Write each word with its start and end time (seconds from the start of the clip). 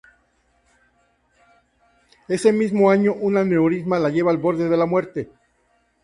Ese 2.27 2.51
mismo 2.51 2.89
año, 2.89 3.13
un 3.13 3.37
aneurisma 3.37 3.99
la 3.99 4.09
lleva 4.09 4.31
al 4.31 4.37
borde 4.39 4.67
de 4.67 4.75
la 4.75 4.87
muerte. 4.87 5.29